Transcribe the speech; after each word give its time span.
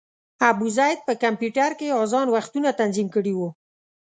ابوزید 0.49 0.99
په 1.07 1.13
کمپیوټر 1.23 1.71
کې 1.79 1.87
اذان 2.01 2.27
وختونه 2.35 2.69
تنظیم 2.79 3.07
کړي 3.15 3.33
وو. 3.35 3.49